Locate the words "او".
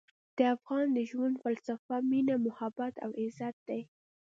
3.05-3.11